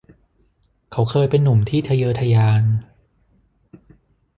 [0.91, 2.63] เขาเคยเป็นหนุ่มที่ทะเยอทะยาน